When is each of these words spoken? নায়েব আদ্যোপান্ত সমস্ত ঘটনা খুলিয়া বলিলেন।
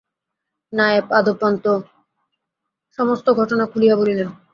নায়েব 0.73 1.05
আদ্যোপান্ত 1.11 1.65
সমস্ত 2.99 3.27
ঘটনা 3.31 3.63
খুলিয়া 3.65 3.95
বলিলেন। 3.95 4.29